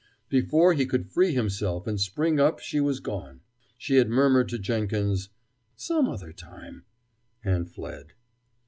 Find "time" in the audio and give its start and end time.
6.33-6.85